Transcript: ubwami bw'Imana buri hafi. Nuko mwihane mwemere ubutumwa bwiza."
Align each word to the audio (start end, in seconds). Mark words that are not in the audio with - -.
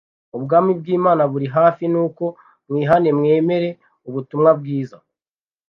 ubwami 0.37 0.71
bw'Imana 0.79 1.23
buri 1.31 1.47
hafi. 1.55 1.83
Nuko 1.93 2.25
mwihane 2.67 3.09
mwemere 3.19 3.69
ubutumwa 4.07 4.51
bwiza." 4.59 4.97